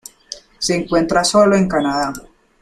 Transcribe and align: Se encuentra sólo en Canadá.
Se 0.57 0.73
encuentra 0.73 1.23
sólo 1.23 1.55
en 1.55 1.67
Canadá. 1.69 2.11